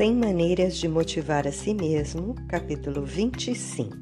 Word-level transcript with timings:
100 0.00 0.14
Maneiras 0.14 0.78
de 0.78 0.88
Motivar 0.88 1.46
a 1.46 1.52
Si 1.52 1.74
Mesmo, 1.74 2.34
capítulo 2.48 3.04
25. 3.04 3.94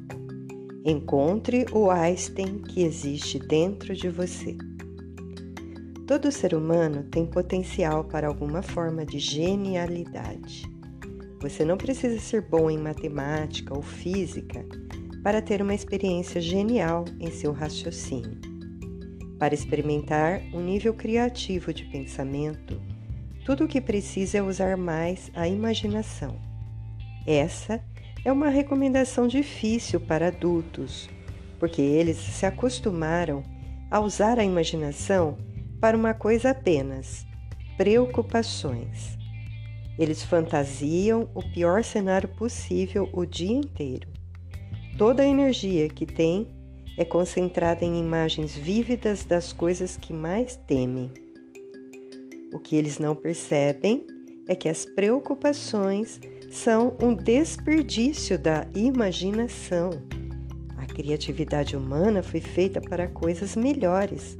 Encontre 0.85 1.65
o 1.73 1.91
Einstein 1.91 2.59
que 2.59 2.83
existe 2.83 3.37
dentro 3.37 3.93
de 3.93 4.07
você. 4.07 4.55
Todo 6.07 6.31
ser 6.31 6.55
humano 6.55 7.03
tem 7.11 7.25
potencial 7.25 8.05
para 8.05 8.29
alguma 8.29 8.61
forma 8.61 9.05
de 9.05 9.19
genialidade. 9.19 10.63
Você 11.41 11.65
não 11.65 11.75
precisa 11.75 12.17
ser 12.17 12.43
bom 12.43 12.69
em 12.69 12.77
matemática 12.77 13.75
ou 13.75 13.81
física 13.81 14.65
para 15.21 15.41
ter 15.41 15.61
uma 15.61 15.75
experiência 15.75 16.39
genial 16.39 17.03
em 17.19 17.29
seu 17.29 17.51
raciocínio. 17.51 18.39
Para 19.37 19.53
experimentar 19.53 20.43
um 20.53 20.61
nível 20.61 20.93
criativo 20.93 21.73
de 21.73 21.83
pensamento, 21.91 22.81
tudo 23.49 23.63
o 23.63 23.67
que 23.67 23.81
precisa 23.81 24.37
é 24.37 24.43
usar 24.43 24.77
mais 24.77 25.31
a 25.33 25.47
imaginação. 25.47 26.39
Essa 27.25 27.83
é 28.23 28.31
uma 28.31 28.47
recomendação 28.47 29.27
difícil 29.27 29.99
para 29.99 30.27
adultos, 30.27 31.09
porque 31.57 31.81
eles 31.81 32.17
se 32.17 32.45
acostumaram 32.45 33.43
a 33.89 33.99
usar 34.01 34.37
a 34.37 34.43
imaginação 34.43 35.35
para 35.81 35.97
uma 35.97 36.13
coisa 36.13 36.51
apenas: 36.51 37.25
preocupações. 37.75 39.17
Eles 39.97 40.21
fantasiam 40.21 41.27
o 41.33 41.41
pior 41.41 41.83
cenário 41.83 42.29
possível 42.29 43.09
o 43.11 43.25
dia 43.25 43.57
inteiro. 43.57 44.07
Toda 44.95 45.23
a 45.23 45.27
energia 45.27 45.89
que 45.89 46.05
têm 46.05 46.47
é 46.95 47.03
concentrada 47.03 47.83
em 47.83 47.99
imagens 47.99 48.55
vívidas 48.55 49.25
das 49.25 49.51
coisas 49.51 49.97
que 49.97 50.13
mais 50.13 50.55
temem. 50.55 51.28
O 52.51 52.59
que 52.59 52.75
eles 52.75 52.97
não 52.97 53.15
percebem 53.15 54.05
é 54.47 54.55
que 54.55 54.67
as 54.67 54.85
preocupações 54.85 56.19
são 56.49 56.97
um 57.01 57.13
desperdício 57.13 58.37
da 58.39 58.65
imaginação. 58.73 59.91
A 60.75 60.85
criatividade 60.87 61.77
humana 61.77 62.23
foi 62.23 62.41
feita 62.41 62.81
para 62.81 63.07
coisas 63.07 63.55
melhores. 63.55 64.35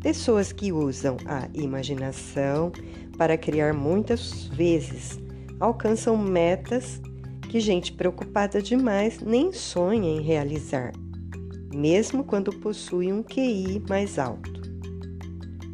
Pessoas 0.00 0.52
que 0.52 0.70
usam 0.70 1.16
a 1.26 1.48
imaginação 1.52 2.70
para 3.18 3.36
criar 3.36 3.74
muitas 3.74 4.46
vezes 4.48 5.18
alcançam 5.58 6.16
metas 6.16 7.00
que 7.50 7.58
gente 7.58 7.92
preocupada 7.92 8.60
demais 8.60 9.20
nem 9.20 9.52
sonha 9.52 10.08
em 10.08 10.20
realizar, 10.20 10.92
mesmo 11.74 12.24
quando 12.24 12.52
possui 12.60 13.12
um 13.12 13.22
QI 13.22 13.82
mais 13.88 14.18
alto. 14.18 14.63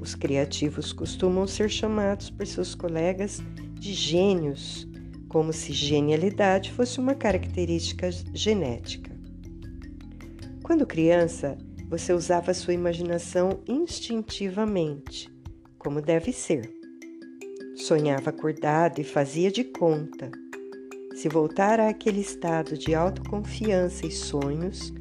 Os 0.00 0.14
criativos 0.14 0.94
costumam 0.94 1.46
ser 1.46 1.68
chamados 1.68 2.30
por 2.30 2.46
seus 2.46 2.74
colegas 2.74 3.42
de 3.74 3.92
gênios, 3.92 4.88
como 5.28 5.52
se 5.52 5.72
genialidade 5.72 6.72
fosse 6.72 6.98
uma 6.98 7.14
característica 7.14 8.10
genética. 8.32 9.10
Quando 10.62 10.86
criança, 10.86 11.58
você 11.88 12.14
usava 12.14 12.54
sua 12.54 12.72
imaginação 12.72 13.60
instintivamente, 13.68 15.30
como 15.78 16.00
deve 16.00 16.32
ser. 16.32 16.72
Sonhava 17.76 18.30
acordado 18.30 19.00
e 19.00 19.04
fazia 19.04 19.50
de 19.50 19.64
conta. 19.64 20.30
Se 21.14 21.28
voltar 21.28 21.78
àquele 21.78 22.20
estado 22.20 22.78
de 22.78 22.94
autoconfiança 22.94 24.06
e 24.06 24.10
sonhos, 24.10 24.92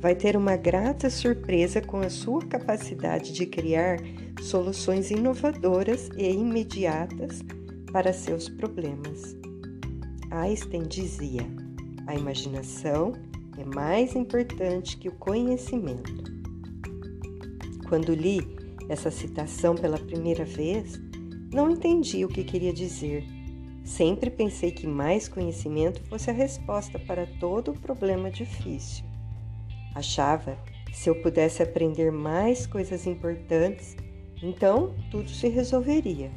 vai 0.00 0.14
ter 0.14 0.36
uma 0.36 0.56
grata 0.56 1.10
surpresa 1.10 1.80
com 1.80 2.00
a 2.00 2.08
sua 2.08 2.40
capacidade 2.46 3.32
de 3.32 3.44
criar 3.44 3.98
soluções 4.40 5.10
inovadoras 5.10 6.08
e 6.16 6.26
imediatas 6.30 7.40
para 7.92 8.12
seus 8.12 8.48
problemas. 8.48 9.36
Einstein 10.30 10.84
dizia: 10.84 11.46
a 12.06 12.14
imaginação 12.14 13.12
é 13.58 13.64
mais 13.64 14.16
importante 14.16 14.96
que 14.96 15.08
o 15.08 15.12
conhecimento. 15.12 16.30
Quando 17.88 18.14
li 18.14 18.40
essa 18.88 19.10
citação 19.10 19.74
pela 19.74 19.98
primeira 19.98 20.44
vez, 20.44 20.98
não 21.52 21.70
entendi 21.70 22.24
o 22.24 22.28
que 22.28 22.44
queria 22.44 22.72
dizer. 22.72 23.24
Sempre 23.84 24.30
pensei 24.30 24.70
que 24.70 24.86
mais 24.86 25.28
conhecimento 25.28 26.00
fosse 26.04 26.30
a 26.30 26.32
resposta 26.32 26.98
para 26.98 27.26
todo 27.38 27.72
o 27.72 27.78
problema 27.78 28.30
difícil. 28.30 29.09
Achava 29.94 30.56
que 30.86 30.96
se 30.96 31.08
eu 31.08 31.20
pudesse 31.20 31.62
aprender 31.62 32.10
mais 32.10 32.66
coisas 32.66 33.06
importantes, 33.06 33.96
então 34.42 34.94
tudo 35.10 35.28
se 35.28 35.48
resolveria. 35.48 36.30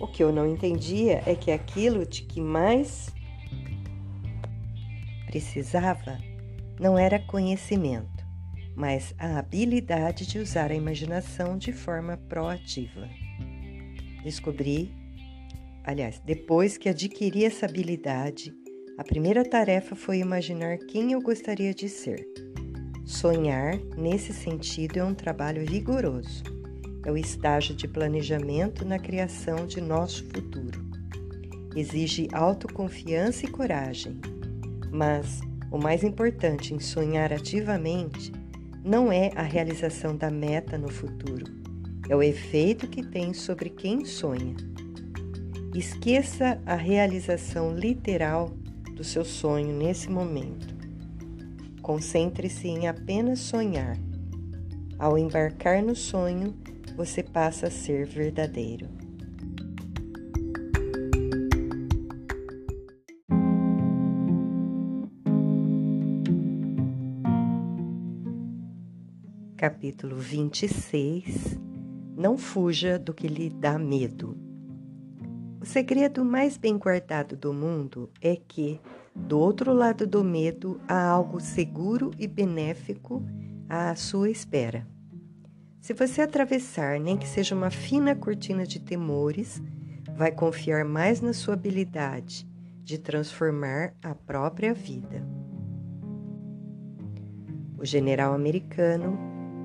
O 0.00 0.06
que 0.06 0.22
eu 0.22 0.32
não 0.32 0.46
entendia 0.46 1.22
é 1.26 1.34
que 1.34 1.50
aquilo 1.50 2.04
de 2.04 2.22
que 2.22 2.40
mais 2.40 3.14
precisava 5.26 6.18
não 6.78 6.98
era 6.98 7.18
conhecimento, 7.18 8.26
mas 8.74 9.14
a 9.18 9.38
habilidade 9.38 10.26
de 10.26 10.38
usar 10.38 10.70
a 10.70 10.74
imaginação 10.74 11.56
de 11.56 11.72
forma 11.72 12.16
proativa. 12.16 13.08
Descobri, 14.22 14.94
aliás, 15.84 16.20
depois 16.24 16.76
que 16.76 16.88
adquiri 16.88 17.44
essa 17.44 17.64
habilidade, 17.64 18.52
a 18.98 19.04
primeira 19.04 19.44
tarefa 19.44 19.94
foi 19.94 20.18
imaginar 20.18 20.78
quem 20.78 21.12
eu 21.12 21.22
gostaria 21.22 21.72
de 21.72 21.88
ser. 21.88 22.45
Sonhar, 23.06 23.78
nesse 23.96 24.34
sentido, 24.34 24.98
é 24.98 25.04
um 25.04 25.14
trabalho 25.14 25.64
vigoroso 25.64 26.56
é 27.06 27.12
o 27.12 27.16
estágio 27.16 27.72
de 27.72 27.86
planejamento 27.86 28.84
na 28.84 28.98
criação 28.98 29.64
de 29.64 29.80
nosso 29.80 30.24
futuro. 30.24 30.84
Exige 31.74 32.26
autoconfiança 32.32 33.46
e 33.46 33.48
coragem, 33.48 34.20
mas 34.90 35.40
o 35.70 35.78
mais 35.78 36.02
importante 36.02 36.74
em 36.74 36.80
sonhar 36.80 37.32
ativamente 37.32 38.32
não 38.84 39.12
é 39.12 39.30
a 39.36 39.42
realização 39.42 40.16
da 40.16 40.32
meta 40.32 40.76
no 40.76 40.88
futuro, 40.88 41.46
é 42.08 42.16
o 42.16 42.22
efeito 42.22 42.88
que 42.88 43.06
tem 43.06 43.32
sobre 43.32 43.70
quem 43.70 44.04
sonha. 44.04 44.56
Esqueça 45.76 46.60
a 46.66 46.74
realização 46.74 47.72
literal 47.72 48.50
do 48.94 49.04
seu 49.04 49.24
sonho 49.24 49.72
nesse 49.72 50.10
momento. 50.10 50.75
Concentre-se 51.86 52.66
em 52.66 52.88
apenas 52.88 53.38
sonhar. 53.38 53.96
Ao 54.98 55.16
embarcar 55.16 55.80
no 55.84 55.94
sonho, 55.94 56.52
você 56.96 57.22
passa 57.22 57.68
a 57.68 57.70
ser 57.70 58.04
verdadeiro. 58.04 58.88
Capítulo 69.56 70.16
26 70.16 71.56
Não 72.16 72.36
fuja 72.36 72.98
do 72.98 73.14
que 73.14 73.28
lhe 73.28 73.48
dá 73.48 73.78
medo. 73.78 74.36
O 75.60 75.64
segredo 75.64 76.24
mais 76.24 76.56
bem 76.56 76.76
guardado 76.76 77.36
do 77.36 77.54
mundo 77.54 78.10
é 78.20 78.34
que, 78.34 78.80
do 79.16 79.38
outro 79.38 79.72
lado 79.72 80.06
do 80.06 80.22
medo, 80.22 80.80
há 80.86 81.08
algo 81.08 81.40
seguro 81.40 82.10
e 82.18 82.26
benéfico 82.26 83.22
à 83.68 83.94
sua 83.94 84.30
espera. 84.30 84.86
Se 85.80 85.92
você 85.92 86.22
atravessar 86.22 87.00
nem 87.00 87.16
que 87.16 87.28
seja 87.28 87.54
uma 87.54 87.70
fina 87.70 88.14
cortina 88.14 88.66
de 88.66 88.80
temores, 88.80 89.62
vai 90.16 90.32
confiar 90.32 90.84
mais 90.84 91.20
na 91.20 91.32
sua 91.32 91.54
habilidade 91.54 92.46
de 92.82 92.98
transformar 92.98 93.94
a 94.02 94.14
própria 94.14 94.72
vida. 94.72 95.24
O 97.78 97.84
general 97.84 98.32
americano 98.32 99.18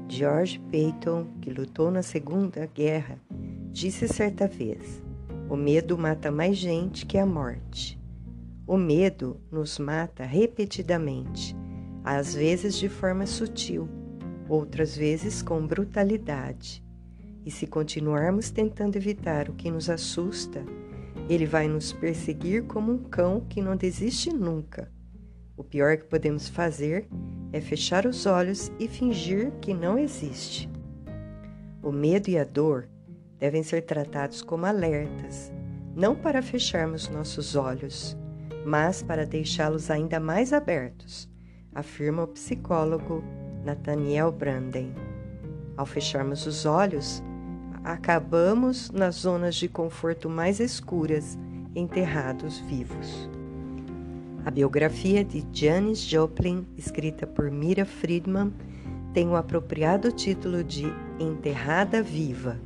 George 0.10 0.60
Patton, 0.72 1.28
que 1.40 1.50
lutou 1.50 1.90
na 1.90 2.02
Segunda 2.02 2.66
Guerra, 2.66 3.18
disse 3.72 4.08
certa 4.08 4.48
vez: 4.48 5.02
O 5.50 5.56
medo 5.56 5.98
mata 5.98 6.30
mais 6.30 6.58
gente 6.58 7.06
que 7.06 7.18
a 7.18 7.26
morte. 7.26 8.01
O 8.72 8.78
medo 8.78 9.38
nos 9.52 9.78
mata 9.78 10.24
repetidamente, 10.24 11.54
às 12.06 12.34
vezes 12.34 12.78
de 12.78 12.88
forma 12.88 13.26
sutil 13.26 13.90
outras 14.48 14.96
vezes 14.96 15.42
com 15.42 15.68
brutalidade. 15.68 16.82
E 17.46 17.52
se 17.52 17.68
continuarmos 17.68 18.50
tentando 18.50 18.96
evitar 18.96 19.50
o 19.50 19.54
que 19.56 19.70
nos 19.70 19.90
assusta, 19.90 20.64
ele 21.28 21.46
vai 21.46 21.68
nos 21.68 21.92
perseguir 21.92 22.64
como 22.64 22.94
um 22.94 22.98
cão 22.98 23.42
que 23.42 23.62
não 23.62 23.76
desiste 23.76 24.32
nunca. 24.32 24.90
O 25.58 25.66
pior 25.66 25.98
que 25.98 26.06
podemos 26.06 26.48
fazer 26.48 27.10
é 27.52 27.60
fechar 27.60 28.06
os 28.06 28.26
olhos 28.26 28.72
e 28.80 28.88
fingir 28.88 29.52
que 29.60 29.74
não 29.74 30.00
existe. 30.00 30.70
O 31.84 31.92
medo 31.92 32.30
e 32.30 32.38
a 32.38 32.46
dor 32.46 32.88
devem 33.38 33.64
ser 33.64 33.82
tratados 33.82 34.42
como 34.42 34.66
alertas, 34.66 35.52
não 35.94 36.16
para 36.16 36.42
fecharmos 36.42 37.10
nossos 37.10 37.58
olhos, 37.58 38.18
mas 38.66 39.02
para 39.02 39.26
deixá-los 39.26 39.90
ainda 39.90 40.20
mais 40.20 40.54
abertos, 40.54 41.30
afirma 41.74 42.24
o 42.24 42.28
psicólogo 42.28 43.24
Nathaniel 43.64 44.32
Branden. 44.32 44.94
Ao 45.78 45.86
fecharmos 45.86 46.46
os 46.46 46.66
olhos, 46.66 47.24
acabamos 47.84 48.92
nas 48.92 49.16
zonas 49.16 49.56
de 49.56 49.68
conforto 49.68 50.30
mais 50.30 50.60
escuras 50.60 51.38
enterrados 51.76 52.60
vivos. 52.60 53.30
A 54.46 54.52
biografia 54.52 55.24
de 55.24 55.46
Janis 55.54 56.00
Joplin, 56.00 56.66
escrita 56.78 57.28
por 57.28 57.50
Mira 57.52 57.86
Friedman, 57.86 58.52
tem 59.14 59.28
o 59.28 59.36
apropriado 59.36 60.12
título 60.12 60.64
de 60.64 60.86
Enterrada 61.20 62.02
Viva. 62.02 62.60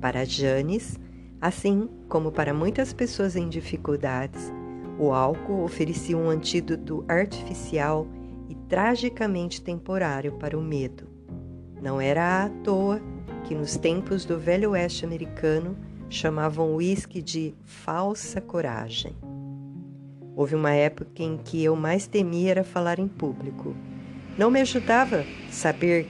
Para 0.00 0.24
Janis, 0.24 0.98
assim 1.40 1.88
como 2.08 2.32
para 2.32 2.52
muitas 2.52 2.92
pessoas 2.92 3.36
em 3.36 3.48
dificuldades, 3.48 4.52
o 4.98 5.12
álcool 5.12 5.62
oferecia 5.62 6.16
um 6.16 6.28
antídoto 6.28 7.04
artificial 7.08 8.06
e 8.48 8.54
tragicamente 8.54 9.62
temporário 9.62 10.32
para 10.32 10.58
o 10.58 10.62
medo. 10.62 11.08
Não 11.80 12.00
era 12.00 12.44
à 12.44 12.48
toa 12.64 13.00
que 13.44 13.54
nos 13.54 13.76
tempos 13.76 14.24
do 14.24 14.38
velho 14.38 14.70
oeste 14.70 15.04
americano 15.04 15.76
chamavam 16.10 16.72
o 16.72 16.76
uísque 16.76 17.22
de 17.22 17.54
falsa 17.64 18.40
coragem. 18.40 19.14
Houve 20.34 20.54
uma 20.54 20.72
época 20.72 21.22
em 21.22 21.36
que 21.36 21.62
eu 21.62 21.76
mais 21.76 22.06
temia 22.06 22.50
era 22.50 22.64
falar 22.64 22.98
em 22.98 23.08
público. 23.08 23.74
Não 24.36 24.50
me 24.50 24.60
ajudava 24.60 25.24
saber 25.50 26.06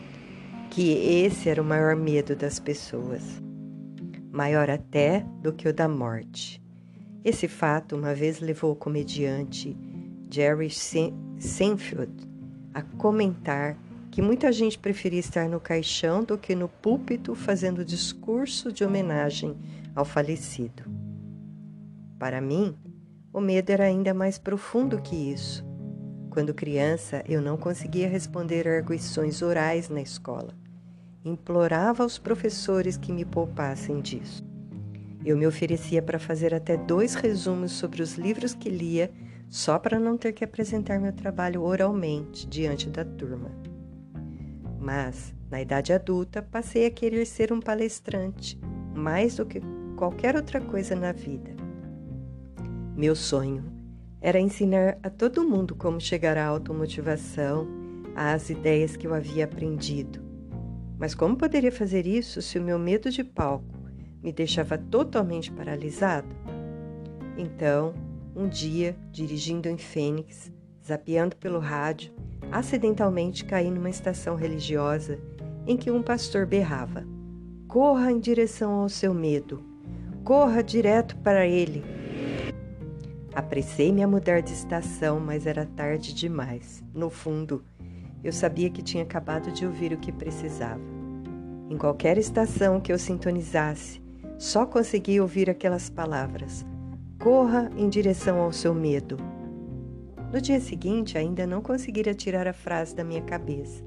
que 0.70 0.92
esse 0.92 1.48
era 1.48 1.62
o 1.62 1.64
maior 1.64 1.96
medo 1.96 2.36
das 2.36 2.58
pessoas, 2.58 3.22
maior 4.30 4.70
até 4.70 5.24
do 5.42 5.52
que 5.52 5.68
o 5.68 5.72
da 5.72 5.88
morte. 5.88 6.62
Esse 7.28 7.46
fato 7.46 7.94
uma 7.94 8.14
vez 8.14 8.40
levou 8.40 8.72
o 8.72 8.74
comediante 8.74 9.76
Jerry 10.30 10.70
Seinfeld 10.70 12.26
a 12.72 12.80
comentar 12.80 13.76
que 14.10 14.22
muita 14.22 14.50
gente 14.50 14.78
preferia 14.78 15.20
estar 15.20 15.46
no 15.46 15.60
caixão 15.60 16.24
do 16.24 16.38
que 16.38 16.54
no 16.54 16.70
púlpito 16.70 17.34
fazendo 17.34 17.84
discurso 17.84 18.72
de 18.72 18.82
homenagem 18.82 19.54
ao 19.94 20.06
falecido. 20.06 20.84
Para 22.18 22.40
mim, 22.40 22.74
o 23.30 23.42
medo 23.42 23.68
era 23.72 23.84
ainda 23.84 24.14
mais 24.14 24.38
profundo 24.38 25.02
que 25.02 25.14
isso. 25.14 25.62
Quando 26.30 26.54
criança, 26.54 27.22
eu 27.28 27.42
não 27.42 27.58
conseguia 27.58 28.08
responder 28.08 28.66
arguições 28.66 29.42
orais 29.42 29.90
na 29.90 30.00
escola. 30.00 30.54
Implorava 31.22 32.04
aos 32.04 32.18
professores 32.18 32.96
que 32.96 33.12
me 33.12 33.26
poupassem 33.26 34.00
disso. 34.00 34.47
Eu 35.28 35.36
me 35.36 35.46
oferecia 35.46 36.00
para 36.00 36.18
fazer 36.18 36.54
até 36.54 36.74
dois 36.74 37.14
resumos 37.14 37.72
sobre 37.72 38.02
os 38.02 38.14
livros 38.14 38.54
que 38.54 38.70
lia, 38.70 39.10
só 39.46 39.78
para 39.78 40.00
não 40.00 40.16
ter 40.16 40.32
que 40.32 40.42
apresentar 40.42 40.98
meu 40.98 41.12
trabalho 41.12 41.60
oralmente 41.64 42.48
diante 42.48 42.88
da 42.88 43.04
turma. 43.04 43.50
Mas, 44.80 45.34
na 45.50 45.60
idade 45.60 45.92
adulta, 45.92 46.40
passei 46.40 46.86
a 46.86 46.90
querer 46.90 47.26
ser 47.26 47.52
um 47.52 47.60
palestrante, 47.60 48.58
mais 48.94 49.36
do 49.36 49.44
que 49.44 49.60
qualquer 49.98 50.34
outra 50.34 50.62
coisa 50.62 50.96
na 50.96 51.12
vida. 51.12 51.54
Meu 52.96 53.14
sonho 53.14 53.70
era 54.22 54.40
ensinar 54.40 54.96
a 55.02 55.10
todo 55.10 55.46
mundo 55.46 55.74
como 55.74 56.00
chegar 56.00 56.38
à 56.38 56.46
automotivação, 56.46 57.68
às 58.16 58.48
ideias 58.48 58.96
que 58.96 59.06
eu 59.06 59.12
havia 59.12 59.44
aprendido. 59.44 60.22
Mas 60.98 61.14
como 61.14 61.36
poderia 61.36 61.70
fazer 61.70 62.06
isso 62.06 62.40
se 62.40 62.58
o 62.58 62.62
meu 62.62 62.78
medo 62.78 63.10
de 63.10 63.22
palco 63.22 63.77
me 64.22 64.32
deixava 64.32 64.76
totalmente 64.76 65.50
paralisado? 65.50 66.28
Então, 67.36 67.94
um 68.34 68.48
dia, 68.48 68.96
dirigindo 69.10 69.68
em 69.68 69.76
Fênix, 69.76 70.52
zapeando 70.84 71.36
pelo 71.36 71.58
rádio, 71.58 72.12
acidentalmente 72.50 73.44
caí 73.44 73.70
numa 73.70 73.90
estação 73.90 74.36
religiosa 74.36 75.18
em 75.66 75.76
que 75.76 75.90
um 75.90 76.02
pastor 76.02 76.46
berrava: 76.46 77.04
Corra 77.66 78.10
em 78.10 78.18
direção 78.18 78.72
ao 78.72 78.88
seu 78.88 79.12
medo, 79.12 79.62
corra 80.24 80.62
direto 80.62 81.16
para 81.18 81.46
ele. 81.46 81.84
Apressei-me 83.34 84.02
a 84.02 84.08
mudar 84.08 84.40
de 84.40 84.52
estação, 84.52 85.20
mas 85.20 85.46
era 85.46 85.64
tarde 85.64 86.12
demais. 86.12 86.82
No 86.92 87.08
fundo, 87.08 87.62
eu 88.24 88.32
sabia 88.32 88.68
que 88.68 88.82
tinha 88.82 89.04
acabado 89.04 89.52
de 89.52 89.64
ouvir 89.64 89.92
o 89.92 89.98
que 89.98 90.10
precisava. 90.10 90.80
Em 91.70 91.76
qualquer 91.76 92.18
estação 92.18 92.80
que 92.80 92.92
eu 92.92 92.98
sintonizasse, 92.98 94.00
só 94.38 94.64
conseguia 94.64 95.20
ouvir 95.20 95.50
aquelas 95.50 95.90
palavras: 95.90 96.64
Corra 97.18 97.70
em 97.76 97.88
direção 97.88 98.40
ao 98.40 98.52
seu 98.52 98.72
medo. 98.72 99.16
No 100.32 100.40
dia 100.40 100.60
seguinte, 100.60 101.18
ainda 101.18 101.46
não 101.46 101.60
conseguira 101.60 102.14
tirar 102.14 102.46
a 102.46 102.52
frase 102.52 102.94
da 102.94 103.02
minha 103.02 103.22
cabeça. 103.22 103.82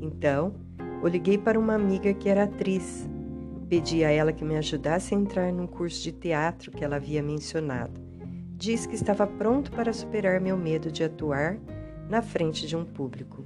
Então, 0.00 0.54
eu 1.00 1.08
liguei 1.08 1.38
para 1.38 1.58
uma 1.58 1.74
amiga 1.74 2.12
que 2.12 2.28
era 2.28 2.44
atriz. 2.44 3.08
Pedi 3.68 4.04
a 4.04 4.10
ela 4.10 4.32
que 4.32 4.44
me 4.44 4.56
ajudasse 4.56 5.14
a 5.14 5.18
entrar 5.18 5.52
num 5.52 5.66
curso 5.66 6.02
de 6.02 6.12
teatro 6.12 6.72
que 6.72 6.84
ela 6.84 6.96
havia 6.96 7.22
mencionado. 7.22 8.00
Disse 8.56 8.88
que 8.88 8.94
estava 8.94 9.26
pronto 9.26 9.70
para 9.70 9.92
superar 9.92 10.40
meu 10.40 10.56
medo 10.56 10.90
de 10.90 11.04
atuar 11.04 11.58
na 12.08 12.20
frente 12.20 12.66
de 12.66 12.76
um 12.76 12.84
público. 12.84 13.44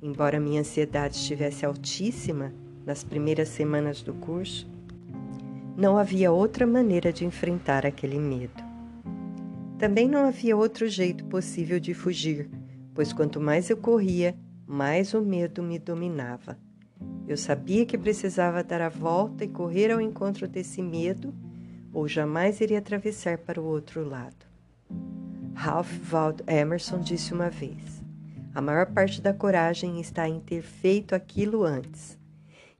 Embora 0.00 0.40
minha 0.40 0.60
ansiedade 0.60 1.16
estivesse 1.16 1.66
altíssima 1.66 2.54
nas 2.86 3.04
primeiras 3.04 3.48
semanas 3.48 4.02
do 4.02 4.14
curso, 4.14 4.69
não 5.80 5.96
havia 5.96 6.30
outra 6.30 6.66
maneira 6.66 7.10
de 7.10 7.24
enfrentar 7.24 7.86
aquele 7.86 8.18
medo. 8.18 8.62
Também 9.78 10.06
não 10.06 10.26
havia 10.26 10.54
outro 10.54 10.86
jeito 10.86 11.24
possível 11.24 11.80
de 11.80 11.94
fugir, 11.94 12.50
pois 12.92 13.14
quanto 13.14 13.40
mais 13.40 13.70
eu 13.70 13.78
corria, 13.78 14.36
mais 14.66 15.14
o 15.14 15.22
medo 15.22 15.62
me 15.62 15.78
dominava. 15.78 16.58
Eu 17.26 17.38
sabia 17.38 17.86
que 17.86 17.96
precisava 17.96 18.62
dar 18.62 18.82
a 18.82 18.90
volta 18.90 19.42
e 19.42 19.48
correr 19.48 19.90
ao 19.90 20.02
encontro 20.02 20.46
desse 20.46 20.82
medo, 20.82 21.32
ou 21.94 22.06
jamais 22.06 22.60
iria 22.60 22.78
atravessar 22.78 23.38
para 23.38 23.58
o 23.58 23.64
outro 23.64 24.06
lado. 24.06 24.44
Ralph 25.54 25.90
Waldo 26.12 26.44
Emerson 26.46 27.00
disse 27.00 27.32
uma 27.32 27.48
vez: 27.48 28.02
A 28.54 28.60
maior 28.60 28.84
parte 28.84 29.22
da 29.22 29.32
coragem 29.32 29.98
está 29.98 30.28
em 30.28 30.40
ter 30.40 30.60
feito 30.60 31.14
aquilo 31.14 31.64
antes. 31.64 32.19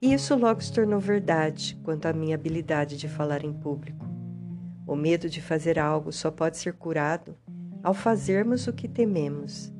E 0.03 0.13
isso 0.15 0.35
logo 0.35 0.59
se 0.61 0.73
tornou 0.73 0.99
verdade 0.99 1.79
quanto 1.83 2.07
à 2.07 2.13
minha 2.13 2.33
habilidade 2.33 2.97
de 2.97 3.07
falar 3.07 3.45
em 3.45 3.53
público. 3.53 4.03
O 4.87 4.95
medo 4.95 5.29
de 5.29 5.39
fazer 5.39 5.77
algo 5.77 6.11
só 6.11 6.31
pode 6.31 6.57
ser 6.57 6.73
curado 6.73 7.37
ao 7.83 7.93
fazermos 7.93 8.65
o 8.65 8.73
que 8.73 8.87
tememos. 8.87 9.71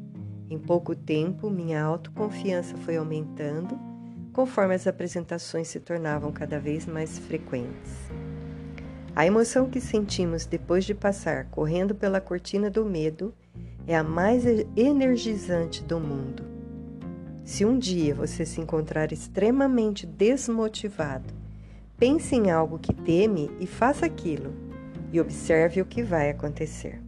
Em 0.48 0.60
pouco 0.60 0.96
tempo, 0.96 1.50
minha 1.50 1.82
autoconfiança 1.82 2.78
foi 2.78 2.98
aumentando 2.98 3.80
conforme 4.32 4.76
as 4.76 4.86
apresentações 4.86 5.70
se 5.70 5.80
tornavam 5.80 6.32
cada 6.32 6.60
vez 6.60 6.86
mais 6.86 7.18
frequentes. 7.18 7.92
A 9.16 9.26
emoção 9.26 9.72
que 9.72 9.82
sentimos 9.82 10.46
depois 10.46 10.86
de 10.86 10.94
passar 10.94 11.46
correndo 11.46 11.96
pela 11.96 12.22
cortina 12.22 12.70
do 12.70 12.86
medo 12.86 13.34
é 13.88 13.98
a 13.98 14.04
mais 14.04 14.46
energizante 14.78 15.84
do 15.84 16.00
mundo. 16.00 16.51
Se 17.52 17.66
um 17.66 17.78
dia 17.78 18.16
você 18.16 18.46
se 18.46 18.62
encontrar 18.62 19.12
extremamente 19.12 20.08
desmotivado, 20.08 21.34
pense 21.98 22.34
em 22.34 22.50
algo 22.50 22.80
que 22.80 22.94
teme 22.94 23.52
e 23.60 23.68
faça 23.68 24.06
aquilo, 24.06 24.54
e 25.12 25.20
observe 25.20 25.82
o 25.82 25.86
que 25.86 26.02
vai 26.02 26.30
acontecer. 26.30 27.02